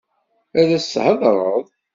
[0.59, 1.63] Ad as-theḍṛeḍ?